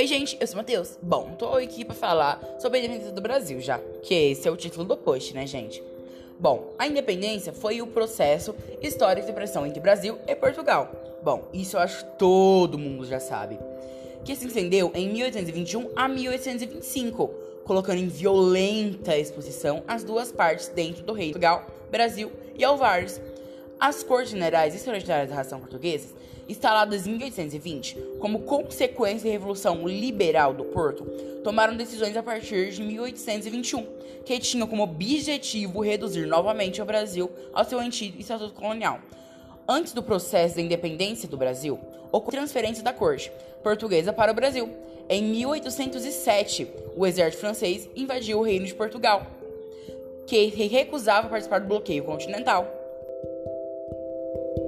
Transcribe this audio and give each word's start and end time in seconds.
Oi, 0.00 0.06
gente, 0.06 0.34
eu 0.40 0.46
sou 0.46 0.54
o 0.54 0.56
Matheus. 0.56 0.98
Bom, 1.02 1.34
tô 1.38 1.48
aqui 1.48 1.84
pra 1.84 1.94
falar 1.94 2.40
sobre 2.58 2.78
a 2.78 2.80
independência 2.80 3.12
do 3.12 3.20
Brasil 3.20 3.60
já, 3.60 3.78
que 4.02 4.14
esse 4.14 4.48
é 4.48 4.50
o 4.50 4.56
título 4.56 4.82
do 4.82 4.96
post, 4.96 5.34
né, 5.34 5.46
gente? 5.46 5.82
Bom, 6.38 6.72
a 6.78 6.86
independência 6.86 7.52
foi 7.52 7.82
o 7.82 7.86
processo 7.86 8.54
histórico 8.80 9.26
de 9.26 9.34
pressão 9.34 9.66
entre 9.66 9.78
Brasil 9.78 10.16
e 10.26 10.34
Portugal. 10.34 10.90
Bom, 11.22 11.50
isso 11.52 11.76
eu 11.76 11.80
acho 11.80 12.02
que 12.02 12.12
todo 12.12 12.78
mundo 12.78 13.04
já 13.04 13.20
sabe. 13.20 13.58
Que 14.24 14.34
se 14.34 14.46
estendeu 14.46 14.90
em 14.94 15.06
1821 15.10 15.90
a 15.94 16.08
1825, 16.08 17.28
colocando 17.66 17.98
em 17.98 18.08
violenta 18.08 19.18
exposição 19.18 19.84
as 19.86 20.02
duas 20.02 20.32
partes 20.32 20.68
dentro 20.68 21.02
do 21.02 21.12
Rei 21.12 21.26
de 21.26 21.32
Portugal, 21.34 21.66
Brasil 21.90 22.32
e 22.56 22.64
Alvares, 22.64 23.20
as 23.80 24.02
Cortes 24.02 24.32
Generais 24.32 24.74
Extraordinárias 24.74 25.30
da 25.30 25.36
Ração 25.36 25.58
Portuguesa, 25.58 26.08
instaladas 26.46 27.06
em 27.06 27.12
1820, 27.12 27.96
como 28.20 28.40
consequência 28.40 29.24
da 29.24 29.32
Revolução 29.32 29.88
Liberal 29.88 30.52
do 30.52 30.64
Porto, 30.64 31.04
tomaram 31.42 31.74
decisões 31.74 32.14
a 32.14 32.22
partir 32.22 32.72
de 32.72 32.82
1821, 32.82 33.86
que 34.26 34.38
tinham 34.38 34.66
como 34.66 34.82
objetivo 34.82 35.80
reduzir 35.80 36.26
novamente 36.26 36.82
o 36.82 36.84
Brasil 36.84 37.30
ao 37.54 37.64
seu 37.64 37.80
antigo 37.80 38.20
estatuto 38.20 38.52
colonial. 38.52 39.00
Antes 39.66 39.94
do 39.94 40.02
processo 40.02 40.56
da 40.56 40.62
independência 40.62 41.26
do 41.26 41.38
Brasil, 41.38 41.80
ocorreu 42.12 42.40
transferência 42.40 42.84
da 42.84 42.92
corte 42.92 43.32
portuguesa 43.62 44.12
para 44.12 44.32
o 44.32 44.34
Brasil. 44.34 44.68
Em 45.08 45.22
1807, 45.22 46.68
o 46.96 47.06
exército 47.06 47.40
francês 47.40 47.88
invadiu 47.96 48.40
o 48.40 48.42
reino 48.42 48.66
de 48.66 48.74
Portugal, 48.74 49.26
que 50.26 50.46
recusava 50.46 51.28
participar 51.28 51.60
do 51.60 51.68
bloqueio 51.68 52.04
continental 52.04 52.79
Thank 54.32 54.58
you. 54.58 54.59